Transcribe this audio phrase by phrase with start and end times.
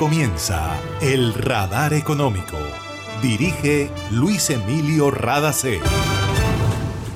[0.00, 2.56] comienza El Radar Económico.
[3.20, 5.78] Dirige Luis Emilio Radacé.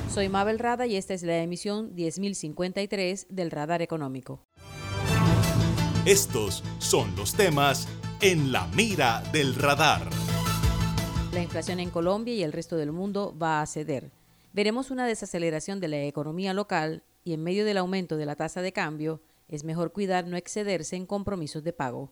[0.07, 4.45] Soy Mabel Rada y esta es la emisión 10053 del Radar Económico.
[6.05, 7.87] Estos son los temas
[8.21, 10.07] en la mira del radar.
[11.33, 14.11] La inflación en Colombia y el resto del mundo va a ceder.
[14.53, 18.61] Veremos una desaceleración de la economía local y en medio del aumento de la tasa
[18.61, 22.11] de cambio, es mejor cuidar no excederse en compromisos de pago.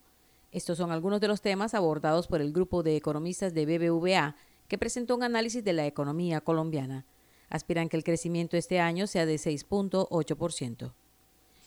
[0.53, 4.35] Estos son algunos de los temas abordados por el grupo de economistas de BBVA
[4.67, 7.07] que presentó un análisis de la economía colombiana.
[7.49, 10.93] Aspiran que el crecimiento este año sea de 6.8%.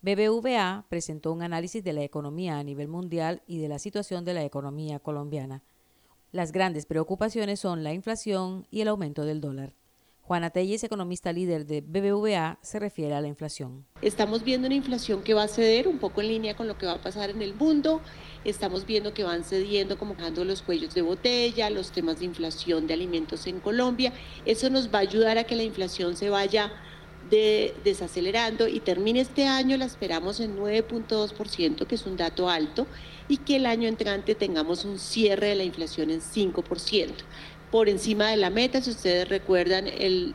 [0.01, 4.35] BBVA presentó un análisis de la economía a nivel mundial y de la situación de
[4.35, 5.63] la economía colombiana.
[6.33, 9.75] Las grandes preocupaciones son la inflación y el aumento del dólar.
[10.25, 13.85] Juana Telles, economista líder de BBVA, se refiere a la inflación.
[14.03, 16.87] Estamos viendo una inflación que va a ceder un poco en línea con lo que
[16.87, 18.01] va a pasar en el mundo.
[18.45, 22.87] Estamos viendo que van cediendo, como bajando los cuellos de botella, los temas de inflación
[22.87, 24.13] de alimentos en Colombia.
[24.47, 26.73] Eso nos va a ayudar a que la inflación se vaya
[27.85, 32.87] desacelerando y termine este año, la esperamos en 9.2%, que es un dato alto,
[33.27, 37.13] y que el año entrante tengamos un cierre de la inflación en 5%
[37.73, 38.83] por encima de la meta.
[38.83, 39.87] Si ustedes recuerdan,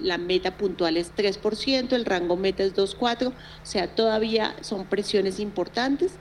[0.02, 3.34] la meta puntual es 3%, el rango meta es 2,4%, o
[3.64, 6.14] sea, todavía son presiones importantes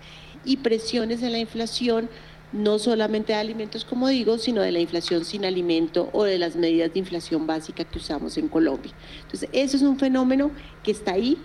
[0.44, 2.08] y presiones en la inflación
[2.52, 6.54] no solamente de alimentos, como digo, sino de la inflación sin alimento o de las
[6.54, 8.92] medidas de inflación básica que usamos en Colombia.
[9.22, 10.52] Entonces, eso es un fenómeno
[10.84, 11.38] que está ahí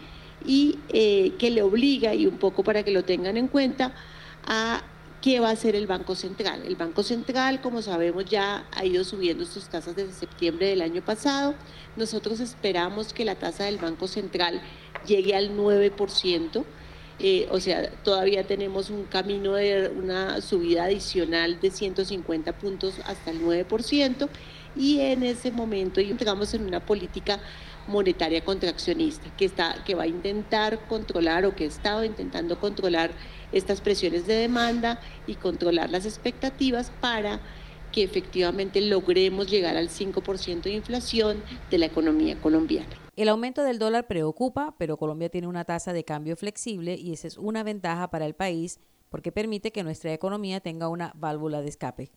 [0.45, 3.93] y eh, que le obliga, y un poco para que lo tengan en cuenta,
[4.45, 4.83] a
[5.21, 6.63] ¿Qué va a hacer el Banco Central?
[6.65, 11.03] El Banco Central, como sabemos, ya ha ido subiendo sus tasas desde septiembre del año
[11.03, 11.53] pasado.
[11.95, 14.59] Nosotros esperamos que la tasa del Banco Central
[15.05, 16.63] llegue al 9%.
[17.19, 23.29] Eh, o sea, todavía tenemos un camino de una subida adicional de 150 puntos hasta
[23.29, 24.27] el 9%
[24.75, 27.39] y en ese momento entramos en una política
[27.87, 33.11] monetaria contraccionista que, está, que va a intentar controlar o que ha estado intentando controlar
[33.51, 37.39] estas presiones de demanda y controlar las expectativas para
[37.91, 42.89] que efectivamente logremos llegar al 5% de inflación de la economía colombiana.
[43.15, 47.27] El aumento del dólar preocupa, pero Colombia tiene una tasa de cambio flexible y esa
[47.27, 48.79] es una ventaja para el país
[49.09, 52.11] porque permite que nuestra economía tenga una válvula de escape.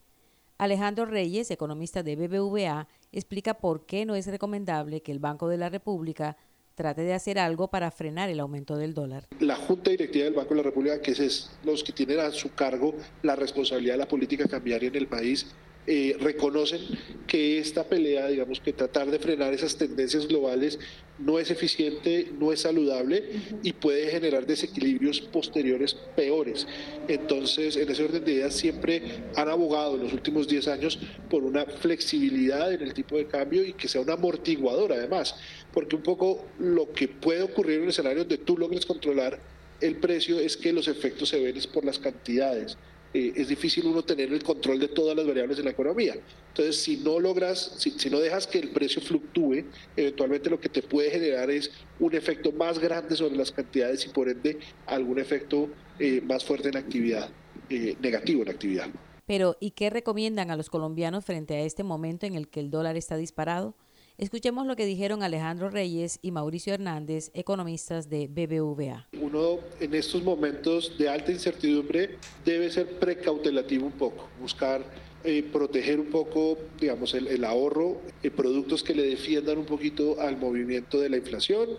[0.56, 5.56] Alejandro Reyes, economista de BBVA, explica por qué no es recomendable que el Banco de
[5.56, 6.36] la República
[6.76, 9.26] trate de hacer algo para frenar el aumento del dólar.
[9.40, 12.54] La Junta Directiva del Banco de la República, que es los que tienen a su
[12.54, 15.46] cargo la responsabilidad de la política cambiaria en el país,
[15.86, 16.80] eh, reconocen
[17.26, 20.78] que esta pelea, digamos que tratar de frenar esas tendencias globales
[21.18, 23.22] no es eficiente, no es saludable
[23.62, 26.66] y puede generar desequilibrios posteriores peores.
[27.06, 29.02] Entonces, en ese orden de ideas siempre
[29.36, 30.98] han abogado en los últimos 10 años
[31.28, 35.36] por una flexibilidad en el tipo de cambio y que sea un amortiguador además,
[35.72, 39.38] porque un poco lo que puede ocurrir en un escenario donde tú logres controlar
[39.80, 42.78] el precio es que los efectos se ven por las cantidades.
[43.14, 46.16] Eh, es difícil uno tener el control de todas las variables de la economía.
[46.48, 49.64] Entonces, si no logras, si, no dejas que el precio fluctúe,
[49.96, 51.70] eventualmente lo que te puede generar es
[52.00, 55.68] un efecto más grande sobre las cantidades y por ende algún efecto
[56.00, 57.30] eh, más fuerte en actividad,
[57.70, 58.88] eh, negativo en actividad.
[59.26, 62.70] Pero, ¿y qué recomiendan a los colombianos frente a este momento en el que el
[62.70, 63.74] dólar está disparado?
[64.16, 69.08] Escuchemos lo que dijeron Alejandro Reyes y Mauricio Hernández, economistas de BBVA.
[69.20, 74.84] Uno en estos momentos de alta incertidumbre debe ser precautelativo un poco, buscar
[75.24, 80.36] eh, proteger un poco, digamos, el, ahorro, eh, productos que le defiendan un poquito al
[80.36, 81.70] movimiento de la inflación.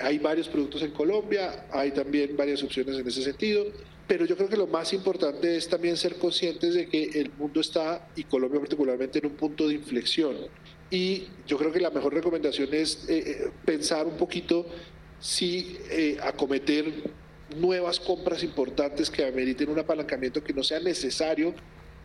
[0.00, 3.66] Hay varios productos en Colombia, hay también varias opciones en ese sentido,
[4.08, 7.60] pero yo creo que lo más importante es también ser conscientes de que el mundo
[7.60, 10.36] está, y Colombia particularmente, en un punto de inflexión
[10.92, 14.66] y yo creo que la mejor recomendación es eh, eh, pensar un poquito
[15.18, 16.84] si eh, acometer
[17.56, 21.54] nuevas compras importantes que ameriten un apalancamiento que no sea necesario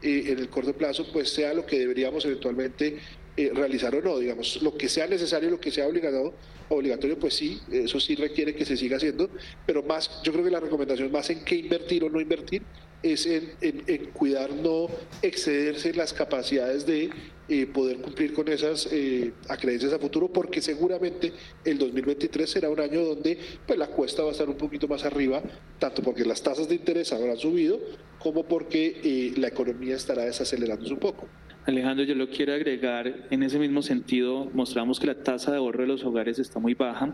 [0.01, 2.99] en el corto plazo, pues sea lo que deberíamos eventualmente
[3.35, 4.19] realizar o no.
[4.19, 6.35] Digamos, lo que sea necesario, lo que sea obligado,
[6.69, 9.29] obligatorio, pues sí, eso sí requiere que se siga haciendo,
[9.65, 12.61] pero más, yo creo que la recomendación más en qué invertir o no invertir
[13.03, 14.87] es en, cuidar no
[15.21, 17.09] excederse las capacidades de
[17.49, 21.31] eh, poder cumplir con esas eh, acreencias a futuro, porque seguramente
[21.63, 25.05] el 2023 será un año donde pues, la cuesta va a estar un poquito más
[25.05, 25.41] arriba,
[25.79, 27.79] tanto porque las tasas de interés habrán subido,
[28.19, 31.27] como porque eh, la economía estará desacelerándose un poco.
[31.65, 35.81] Alejandro, yo lo quiero agregar en ese mismo sentido, mostramos que la tasa de ahorro
[35.81, 37.13] de los hogares está muy baja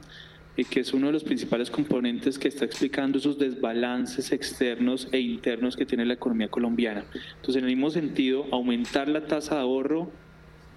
[0.56, 5.20] y que es uno de los principales componentes que está explicando esos desbalances externos e
[5.20, 7.06] internos que tiene la economía colombiana.
[7.36, 10.12] Entonces, en el mismo sentido, aumentar la tasa de ahorro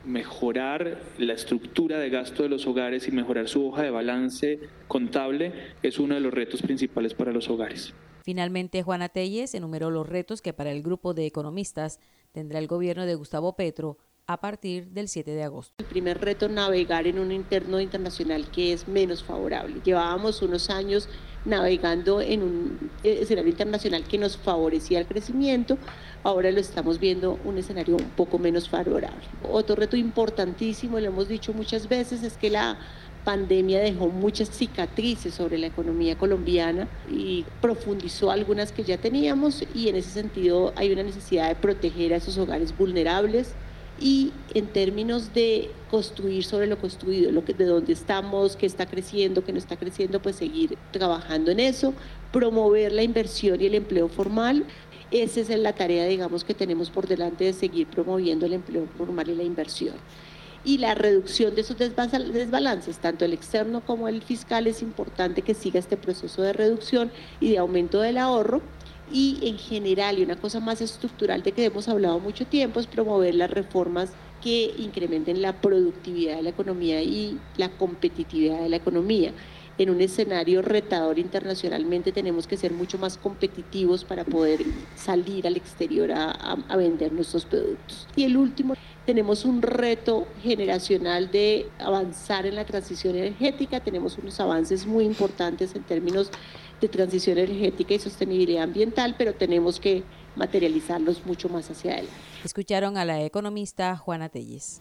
[0.06, 5.52] mejorar la estructura de gasto de los hogares y mejorar su hoja de balance contable
[5.82, 7.93] es uno de los retos principales para los hogares.
[8.23, 12.00] Finalmente, Juana Telles enumeró los retos que para el grupo de economistas
[12.32, 15.75] tendrá el gobierno de Gustavo Petro a partir del 7 de agosto.
[15.78, 19.76] El primer reto, navegar en un interno internacional que es menos favorable.
[19.84, 21.08] Llevábamos unos años
[21.44, 25.78] navegando en un escenario internacional que nos favorecía el crecimiento,
[26.25, 29.23] ahora lo estamos viendo un escenario un poco menos favorable.
[29.49, 32.78] Otro reto importantísimo, lo hemos dicho muchas veces, es que la
[33.25, 39.88] pandemia dejó muchas cicatrices sobre la economía colombiana y profundizó algunas que ya teníamos y
[39.88, 43.55] en ese sentido hay una necesidad de proteger a esos hogares vulnerables
[43.98, 48.87] y en términos de construir sobre lo construido, lo que, de dónde estamos, qué está
[48.87, 51.94] creciendo, qué no está creciendo, pues seguir trabajando en eso,
[52.32, 54.64] promover la inversión y el empleo formal.
[55.10, 59.28] Esa es la tarea, digamos, que tenemos por delante de seguir promoviendo el empleo formal
[59.31, 59.94] y la inversión.
[60.64, 65.54] Y la reducción de esos desbalances, tanto el externo como el fiscal, es importante que
[65.54, 68.62] siga este proceso de reducción y de aumento del ahorro
[69.12, 72.87] y en general, y una cosa más estructural de que hemos hablado mucho tiempo, es
[72.87, 74.12] promover las reformas
[74.43, 79.32] que incrementen la productividad de la economía y la competitividad de la economía.
[79.79, 84.61] En un escenario retador internacionalmente tenemos que ser mucho más competitivos para poder
[84.94, 88.09] salir al exterior a, a vender nuestros productos.
[88.16, 94.40] Y el último, tenemos un reto generacional de avanzar en la transición energética, tenemos unos
[94.40, 96.30] avances muy importantes en términos
[96.80, 100.02] de transición energética y sostenibilidad ambiental, pero tenemos que
[100.37, 102.14] materializarlos mucho más hacia adelante.
[102.45, 104.80] Escucharon a la economista Juana Telles.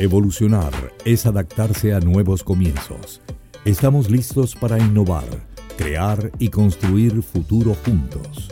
[0.00, 0.72] Evolucionar
[1.04, 3.20] es adaptarse a nuevos comienzos.
[3.64, 5.24] Estamos listos para innovar,
[5.76, 8.48] crear y construir futuro juntos.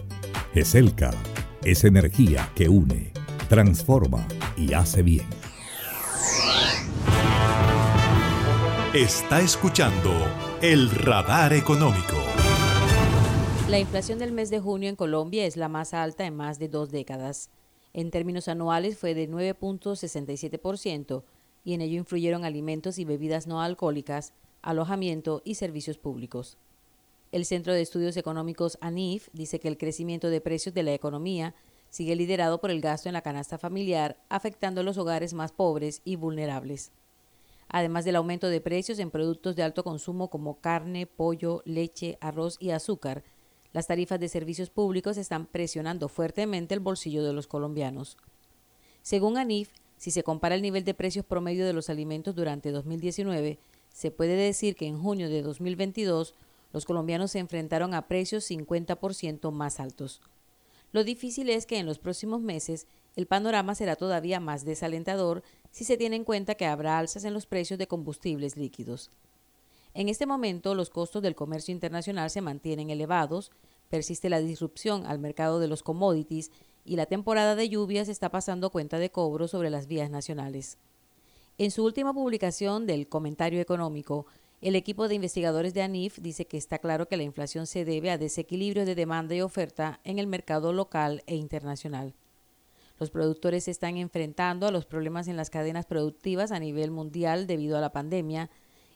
[0.54, 1.12] GESELCA
[1.62, 3.12] es energía que une,
[3.48, 4.26] transforma
[4.56, 5.26] y hace bien.
[8.92, 10.10] Está escuchando
[10.62, 12.16] el radar económico.
[13.70, 16.66] La inflación del mes de junio en Colombia es la más alta en más de
[16.68, 17.50] dos décadas.
[17.92, 21.22] En términos anuales fue de 9.67%
[21.66, 24.32] y en ello influyeron alimentos y bebidas no alcohólicas,
[24.62, 26.58] alojamiento y servicios públicos.
[27.32, 31.56] El Centro de Estudios Económicos ANIF dice que el crecimiento de precios de la economía
[31.90, 36.02] sigue liderado por el gasto en la canasta familiar, afectando a los hogares más pobres
[36.04, 36.92] y vulnerables.
[37.66, 42.58] Además del aumento de precios en productos de alto consumo como carne, pollo, leche, arroz
[42.60, 43.24] y azúcar,
[43.72, 48.18] las tarifas de servicios públicos están presionando fuertemente el bolsillo de los colombianos.
[49.02, 53.58] Según ANIF, si se compara el nivel de precios promedio de los alimentos durante 2019,
[53.92, 56.34] se puede decir que en junio de 2022
[56.72, 60.20] los colombianos se enfrentaron a precios 50% más altos.
[60.92, 62.86] Lo difícil es que en los próximos meses
[63.16, 67.34] el panorama será todavía más desalentador si se tiene en cuenta que habrá alzas en
[67.34, 69.10] los precios de combustibles líquidos.
[69.94, 73.50] En este momento los costos del comercio internacional se mantienen elevados,
[73.88, 76.50] persiste la disrupción al mercado de los commodities
[76.86, 80.78] y la temporada de lluvias está pasando cuenta de cobro sobre las vías nacionales.
[81.58, 84.26] En su última publicación del Comentario Económico,
[84.62, 88.10] el equipo de investigadores de ANIF dice que está claro que la inflación se debe
[88.10, 92.14] a desequilibrio de demanda y oferta en el mercado local e internacional.
[92.98, 97.46] Los productores se están enfrentando a los problemas en las cadenas productivas a nivel mundial
[97.46, 98.48] debido a la pandemia,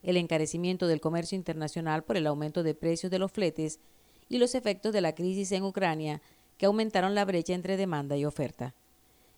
[0.02, 3.80] el encarecimiento del comercio internacional por el aumento de precios de los fletes
[4.28, 6.22] y los efectos de la crisis en Ucrania
[6.60, 8.74] que aumentaron la brecha entre demanda y oferta.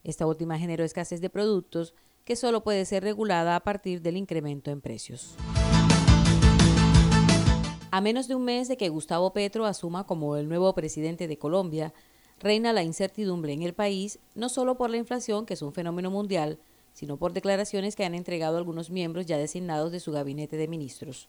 [0.02, 4.72] Esta última generó escasez de productos que solo puede ser regulada a partir del incremento
[4.72, 5.36] en precios.
[7.92, 11.38] A menos de un mes de que Gustavo Petro asuma como el nuevo presidente de
[11.38, 11.94] Colombia,
[12.40, 16.10] reina la incertidumbre en el país, no solo por la inflación, que es un fenómeno
[16.10, 16.58] mundial,
[16.92, 21.28] sino por declaraciones que han entregado algunos miembros ya designados de su gabinete de ministros.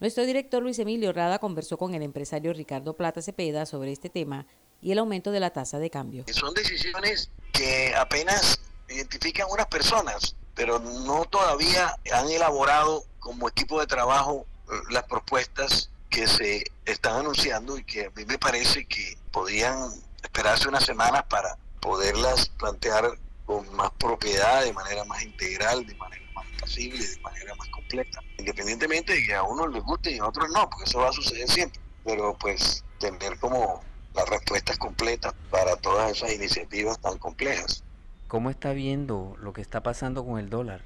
[0.00, 4.46] Nuestro director Luis Emilio Rada conversó con el empresario Ricardo Plata Cepeda sobre este tema
[4.80, 6.24] y el aumento de la tasa de cambio.
[6.32, 13.86] Son decisiones que apenas identifican unas personas, pero no todavía han elaborado como equipo de
[13.86, 19.18] trabajo eh, las propuestas que se están anunciando y que a mí me parece que
[19.32, 19.76] podrían
[20.22, 26.24] esperarse unas semanas para poderlas plantear con más propiedad, de manera más integral, de manera
[26.34, 28.20] más pasible, de manera más completa.
[28.38, 31.12] Independientemente de que a unos les guste y a otros no, porque eso va a
[31.12, 31.80] suceder siempre.
[32.04, 33.82] Pero pues tener como
[34.16, 37.84] las respuestas completas para todas esas iniciativas tan complejas.
[38.28, 40.82] ¿Cómo está viendo lo que está pasando con el dólar?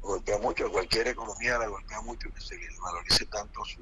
[0.00, 3.80] Golpea mucho, cualquier economía la golpea mucho que se valorice tanto su,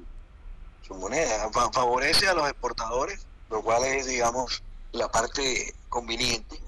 [0.81, 1.49] su moneda.
[1.71, 6.59] favorece a los exportadores, lo cual es, digamos, la parte conveniente,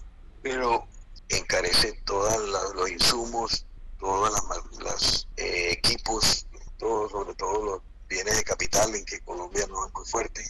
[0.42, 0.86] pero
[1.30, 3.66] encarece todos los insumos,
[4.00, 4.32] todos
[4.80, 6.46] los eh, equipos,
[6.78, 10.44] todo, sobre todo los bienes de capital en que Colombia no es muy fuerte,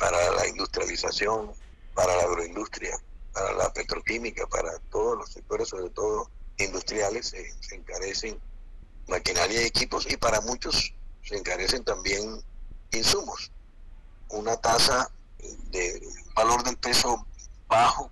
[0.00, 1.52] para la industrialización,
[1.94, 2.98] para la agroindustria,
[3.34, 7.28] para la petroquímica, para todos los sectores, sobre todo industriales,
[7.60, 8.40] se encarecen
[9.06, 12.42] maquinaria y equipos y para muchos se encarecen también
[12.92, 13.52] insumos.
[14.30, 15.10] Una tasa
[15.70, 16.02] de
[16.34, 17.26] valor del peso
[17.68, 18.10] bajo,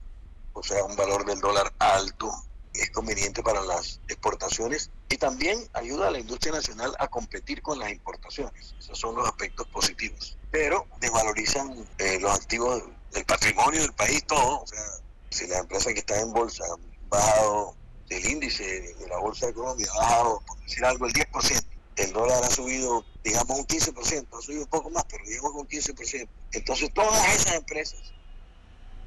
[0.52, 2.30] o sea, un valor del dólar alto,
[2.78, 7.78] es conveniente para las exportaciones y también ayuda a la industria nacional a competir con
[7.78, 8.74] las importaciones.
[8.78, 10.36] Esos son los aspectos positivos.
[10.50, 14.62] Pero desvalorizan eh, los activos del patrimonio del país, todo.
[14.62, 14.82] O sea,
[15.30, 16.76] si la empresa que está en bolsa ha
[17.08, 17.74] bajado
[18.10, 21.64] el índice de la bolsa de Colombia, ha bajado, por decir algo, el 10%,
[21.96, 25.66] el dólar ha subido, digamos, un 15%, ha subido un poco más, pero digamos un
[25.66, 26.28] 15%.
[26.52, 28.00] Entonces, todas esas empresas,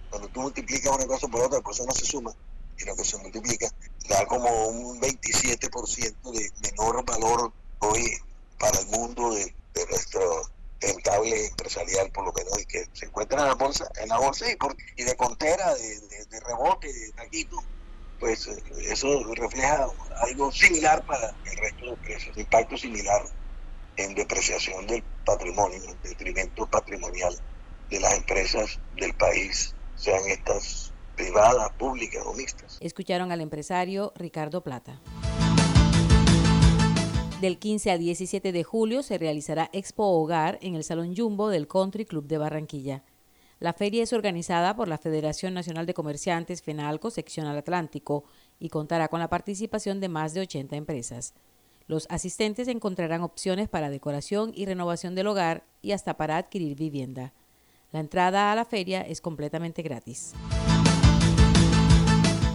[0.09, 2.35] cuando tú multiplicas una cosa por otra, pues no se suma,
[2.81, 3.67] sino que se multiplica,
[4.09, 8.17] da como un 27% de menor valor hoy
[8.57, 9.53] para el mundo de,
[9.89, 10.41] nuestro
[10.79, 14.51] rentable empresarial por lo menos y que se encuentra en la bolsa en la bolsa
[14.51, 17.57] y, por, y de contera de, rebote de taquito
[18.19, 19.87] pues eh, eso refleja
[20.21, 23.23] algo similar para el resto de precios, impacto similar
[23.97, 27.35] en depreciación del patrimonio, en detrimento patrimonial
[27.89, 32.77] de las empresas del país, sean estas privadas, públicas o mixtas.
[32.79, 34.99] Escucharon al empresario Ricardo Plata.
[37.41, 41.67] Del 15 al 17 de julio se realizará Expo Hogar en el Salón Jumbo del
[41.67, 43.03] Country Club de Barranquilla.
[43.59, 48.25] La feria es organizada por la Federación Nacional de Comerciantes FENALCO, seccional Atlántico,
[48.59, 51.33] y contará con la participación de más de 80 empresas.
[51.87, 57.33] Los asistentes encontrarán opciones para decoración y renovación del hogar y hasta para adquirir vivienda.
[57.91, 60.33] La entrada a la feria es completamente gratis.